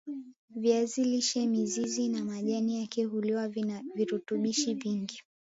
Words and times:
viazi 0.55 1.03
lishe 1.03 1.47
mizizi 1.47 2.09
na 2.09 2.25
majani 2.25 2.79
yake 2.81 3.05
huliwa 3.05 3.47
vina 3.47 3.83
virutubishi 3.95 4.73
vingi 4.73 5.23